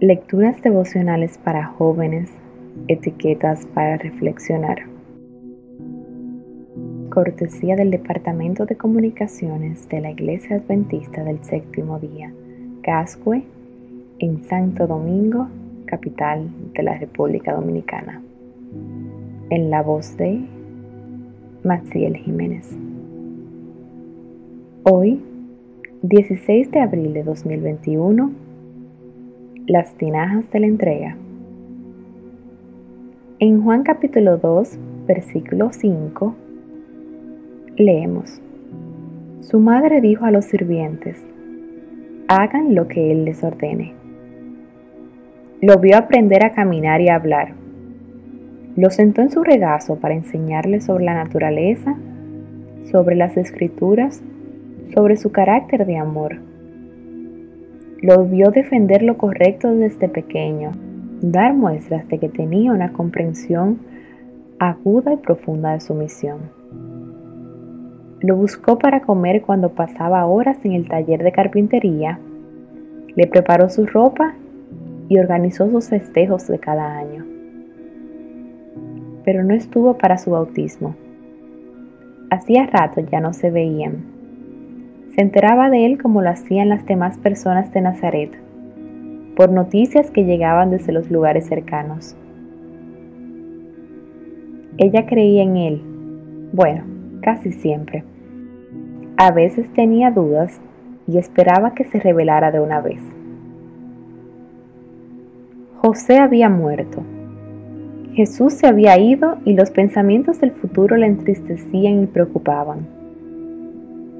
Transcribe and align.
Lecturas 0.00 0.62
devocionales 0.62 1.38
para 1.38 1.66
jóvenes, 1.66 2.30
etiquetas 2.86 3.66
para 3.74 3.96
reflexionar. 3.96 4.82
Cortesía 7.10 7.74
del 7.74 7.90
Departamento 7.90 8.64
de 8.64 8.76
Comunicaciones 8.76 9.88
de 9.88 10.00
la 10.00 10.12
Iglesia 10.12 10.58
Adventista 10.58 11.24
del 11.24 11.42
Séptimo 11.42 11.98
Día, 11.98 12.32
Cascue, 12.82 13.42
en 14.20 14.40
Santo 14.44 14.86
Domingo, 14.86 15.48
capital 15.86 16.48
de 16.74 16.82
la 16.84 16.96
República 16.96 17.52
Dominicana. 17.54 18.22
En 19.50 19.68
la 19.68 19.82
voz 19.82 20.16
de 20.16 20.44
Maciel 21.64 22.18
Jiménez. 22.18 22.70
Hoy, 24.84 25.24
16 26.02 26.70
de 26.70 26.78
abril 26.78 27.14
de 27.14 27.24
2021, 27.24 28.46
las 29.68 29.92
tinajas 29.98 30.50
de 30.50 30.60
la 30.60 30.66
entrega. 30.66 31.16
En 33.38 33.62
Juan 33.62 33.82
capítulo 33.82 34.38
2, 34.38 34.78
versículo 35.06 35.68
5, 35.72 36.34
leemos, 37.76 38.40
Su 39.42 39.60
madre 39.60 40.00
dijo 40.00 40.24
a 40.24 40.30
los 40.30 40.46
sirvientes, 40.46 41.22
hagan 42.28 42.74
lo 42.74 42.88
que 42.88 43.12
él 43.12 43.26
les 43.26 43.44
ordene. 43.44 43.92
Lo 45.60 45.78
vio 45.78 45.98
aprender 45.98 46.46
a 46.46 46.54
caminar 46.54 47.02
y 47.02 47.10
a 47.10 47.16
hablar. 47.16 47.52
Lo 48.74 48.88
sentó 48.88 49.20
en 49.20 49.30
su 49.30 49.44
regazo 49.44 49.96
para 49.96 50.14
enseñarle 50.14 50.80
sobre 50.80 51.04
la 51.04 51.12
naturaleza, 51.12 51.94
sobre 52.84 53.16
las 53.16 53.36
escrituras, 53.36 54.22
sobre 54.94 55.18
su 55.18 55.30
carácter 55.30 55.84
de 55.84 55.98
amor 55.98 56.38
lo 58.00 58.24
vio 58.24 58.50
defender 58.50 59.02
lo 59.02 59.18
correcto 59.18 59.74
desde 59.74 60.08
pequeño, 60.08 60.70
dar 61.20 61.54
muestras 61.54 62.06
de 62.08 62.18
que 62.18 62.28
tenía 62.28 62.72
una 62.72 62.92
comprensión 62.92 63.78
aguda 64.60 65.12
y 65.12 65.16
profunda 65.16 65.72
de 65.72 65.80
su 65.80 65.94
misión. 65.94 66.38
Lo 68.20 68.36
buscó 68.36 68.78
para 68.78 69.02
comer 69.02 69.42
cuando 69.42 69.70
pasaba 69.70 70.26
horas 70.26 70.64
en 70.64 70.72
el 70.72 70.88
taller 70.88 71.22
de 71.22 71.32
carpintería, 71.32 72.20
le 73.14 73.26
preparó 73.26 73.68
su 73.68 73.84
ropa 73.86 74.34
y 75.08 75.18
organizó 75.18 75.68
sus 75.68 75.88
festejos 75.88 76.46
de 76.46 76.58
cada 76.58 76.98
año. 76.98 77.24
Pero 79.24 79.42
no 79.42 79.54
estuvo 79.54 79.98
para 79.98 80.18
su 80.18 80.30
bautismo. 80.30 80.94
Hacía 82.30 82.66
rato 82.66 83.00
ya 83.00 83.20
no 83.20 83.32
se 83.32 83.50
veían 83.50 84.17
se 85.14 85.22
enteraba 85.22 85.70
de 85.70 85.86
él 85.86 86.00
como 86.00 86.22
lo 86.22 86.30
hacían 86.30 86.68
las 86.68 86.86
demás 86.86 87.18
personas 87.18 87.72
de 87.72 87.80
Nazaret, 87.80 88.30
por 89.36 89.50
noticias 89.50 90.10
que 90.10 90.24
llegaban 90.24 90.70
desde 90.70 90.92
los 90.92 91.10
lugares 91.10 91.46
cercanos. 91.46 92.16
Ella 94.76 95.06
creía 95.06 95.42
en 95.42 95.56
él, 95.56 95.82
bueno, 96.52 96.84
casi 97.20 97.52
siempre. 97.52 98.04
A 99.16 99.32
veces 99.32 99.72
tenía 99.72 100.10
dudas 100.10 100.60
y 101.06 101.18
esperaba 101.18 101.74
que 101.74 101.84
se 101.84 101.98
revelara 101.98 102.50
de 102.50 102.60
una 102.60 102.80
vez. 102.80 103.02
José 105.78 106.18
había 106.18 106.48
muerto. 106.48 107.02
Jesús 108.12 108.54
se 108.54 108.66
había 108.66 108.98
ido 108.98 109.38
y 109.44 109.54
los 109.54 109.70
pensamientos 109.70 110.40
del 110.40 110.52
futuro 110.52 110.96
le 110.96 111.06
entristecían 111.06 112.02
y 112.02 112.06
preocupaban. 112.06 112.97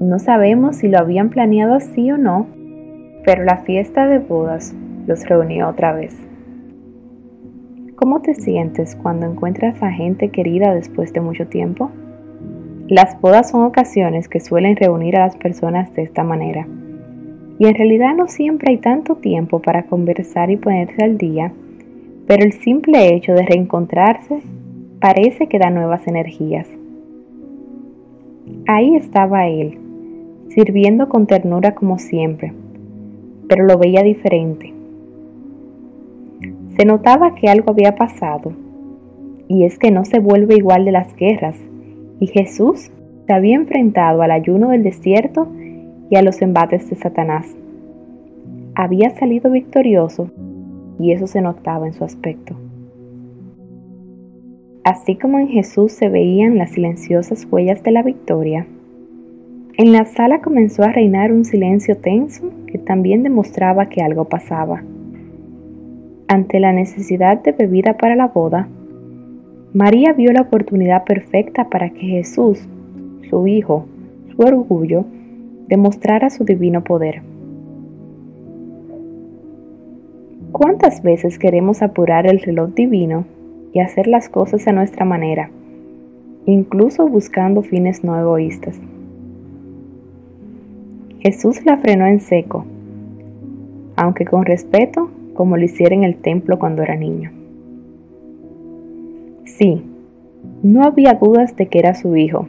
No 0.00 0.18
sabemos 0.18 0.76
si 0.76 0.88
lo 0.88 0.98
habían 0.98 1.28
planeado 1.28 1.74
así 1.74 2.10
o 2.10 2.16
no, 2.16 2.46
pero 3.22 3.44
la 3.44 3.58
fiesta 3.58 4.06
de 4.06 4.18
bodas 4.18 4.74
los 5.06 5.28
reunió 5.28 5.68
otra 5.68 5.92
vez. 5.92 6.16
¿Cómo 7.96 8.22
te 8.22 8.32
sientes 8.32 8.96
cuando 8.96 9.26
encuentras 9.26 9.82
a 9.82 9.90
gente 9.90 10.30
querida 10.30 10.74
después 10.74 11.12
de 11.12 11.20
mucho 11.20 11.48
tiempo? 11.48 11.90
Las 12.88 13.20
bodas 13.20 13.50
son 13.50 13.62
ocasiones 13.64 14.26
que 14.26 14.40
suelen 14.40 14.74
reunir 14.74 15.18
a 15.18 15.26
las 15.26 15.36
personas 15.36 15.92
de 15.92 16.04
esta 16.04 16.24
manera. 16.24 16.66
Y 17.58 17.66
en 17.66 17.74
realidad 17.74 18.14
no 18.16 18.26
siempre 18.26 18.72
hay 18.72 18.78
tanto 18.78 19.16
tiempo 19.16 19.60
para 19.60 19.82
conversar 19.82 20.50
y 20.50 20.56
ponerse 20.56 21.04
al 21.04 21.18
día, 21.18 21.52
pero 22.26 22.42
el 22.42 22.54
simple 22.54 23.14
hecho 23.14 23.34
de 23.34 23.42
reencontrarse 23.42 24.40
parece 24.98 25.46
que 25.46 25.58
da 25.58 25.68
nuevas 25.68 26.06
energías. 26.06 26.66
Ahí 28.66 28.96
estaba 28.96 29.46
él, 29.46 29.79
sirviendo 30.50 31.08
con 31.08 31.26
ternura 31.26 31.74
como 31.74 31.98
siempre, 31.98 32.52
pero 33.48 33.64
lo 33.64 33.78
veía 33.78 34.02
diferente. 34.02 34.74
Se 36.76 36.84
notaba 36.84 37.34
que 37.34 37.48
algo 37.48 37.70
había 37.70 37.94
pasado, 37.94 38.52
y 39.48 39.64
es 39.64 39.78
que 39.78 39.90
no 39.90 40.04
se 40.04 40.18
vuelve 40.18 40.56
igual 40.56 40.84
de 40.84 40.92
las 40.92 41.14
guerras, 41.14 41.56
y 42.18 42.26
Jesús 42.26 42.90
se 43.26 43.32
había 43.32 43.56
enfrentado 43.56 44.22
al 44.22 44.32
ayuno 44.32 44.70
del 44.70 44.82
desierto 44.82 45.48
y 46.10 46.16
a 46.16 46.22
los 46.22 46.42
embates 46.42 46.90
de 46.90 46.96
Satanás. 46.96 47.46
Había 48.74 49.10
salido 49.10 49.50
victorioso, 49.50 50.30
y 50.98 51.12
eso 51.12 51.26
se 51.26 51.40
notaba 51.40 51.86
en 51.86 51.92
su 51.92 52.04
aspecto. 52.04 52.56
Así 54.82 55.16
como 55.16 55.38
en 55.38 55.48
Jesús 55.48 55.92
se 55.92 56.08
veían 56.08 56.58
las 56.58 56.72
silenciosas 56.72 57.46
huellas 57.50 57.82
de 57.82 57.92
la 57.92 58.02
victoria, 58.02 58.66
en 59.80 59.92
la 59.92 60.04
sala 60.04 60.42
comenzó 60.42 60.82
a 60.82 60.92
reinar 60.92 61.32
un 61.32 61.46
silencio 61.46 61.96
tenso 61.96 62.50
que 62.66 62.76
también 62.76 63.22
demostraba 63.22 63.88
que 63.88 64.02
algo 64.02 64.26
pasaba. 64.26 64.82
Ante 66.28 66.60
la 66.60 66.74
necesidad 66.74 67.42
de 67.42 67.52
bebida 67.52 67.96
para 67.96 68.14
la 68.14 68.26
boda, 68.26 68.68
María 69.72 70.12
vio 70.12 70.32
la 70.32 70.42
oportunidad 70.42 71.04
perfecta 71.04 71.70
para 71.70 71.88
que 71.88 72.00
Jesús, 72.00 72.68
su 73.30 73.46
Hijo, 73.46 73.86
su 74.30 74.42
orgullo, 74.42 75.06
demostrara 75.66 76.28
su 76.28 76.44
divino 76.44 76.84
poder. 76.84 77.22
¿Cuántas 80.52 81.02
veces 81.02 81.38
queremos 81.38 81.80
apurar 81.80 82.26
el 82.26 82.40
reloj 82.40 82.74
divino 82.74 83.24
y 83.72 83.80
hacer 83.80 84.08
las 84.08 84.28
cosas 84.28 84.68
a 84.68 84.72
nuestra 84.72 85.06
manera, 85.06 85.48
incluso 86.44 87.08
buscando 87.08 87.62
fines 87.62 88.04
no 88.04 88.20
egoístas? 88.20 88.78
Jesús 91.20 91.66
la 91.66 91.76
frenó 91.76 92.06
en 92.06 92.18
seco, 92.20 92.64
aunque 93.94 94.24
con 94.24 94.46
respeto, 94.46 95.10
como 95.34 95.58
lo 95.58 95.64
hiciera 95.64 95.94
en 95.94 96.02
el 96.04 96.16
templo 96.16 96.58
cuando 96.58 96.82
era 96.82 96.96
niño. 96.96 97.30
Sí, 99.44 99.82
no 100.62 100.82
había 100.82 101.14
dudas 101.14 101.54
de 101.56 101.68
que 101.68 101.78
era 101.78 101.94
su 101.94 102.16
hijo. 102.16 102.48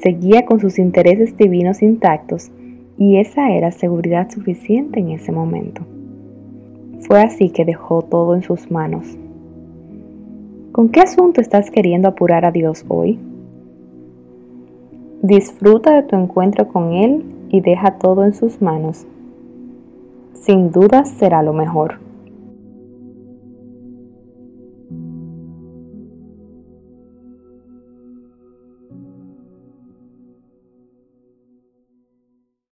Seguía 0.00 0.46
con 0.46 0.60
sus 0.60 0.78
intereses 0.78 1.36
divinos 1.36 1.82
intactos 1.82 2.52
y 2.98 3.16
esa 3.16 3.50
era 3.50 3.72
seguridad 3.72 4.30
suficiente 4.30 5.00
en 5.00 5.10
ese 5.10 5.32
momento. 5.32 5.82
Fue 7.00 7.20
así 7.20 7.50
que 7.50 7.64
dejó 7.64 8.02
todo 8.02 8.36
en 8.36 8.42
sus 8.42 8.70
manos. 8.70 9.18
¿Con 10.70 10.90
qué 10.90 11.00
asunto 11.00 11.40
estás 11.40 11.72
queriendo 11.72 12.06
apurar 12.06 12.44
a 12.44 12.52
Dios 12.52 12.84
hoy? 12.86 13.18
Disfruta 15.22 15.94
de 15.94 16.04
tu 16.04 16.14
encuentro 16.14 16.68
con 16.68 16.92
Él 16.92 17.24
y 17.48 17.60
deja 17.60 17.98
todo 17.98 18.24
en 18.24 18.34
sus 18.34 18.60
manos. 18.62 19.06
Sin 20.34 20.70
duda 20.70 21.04
será 21.04 21.42
lo 21.42 21.52
mejor. 21.52 22.05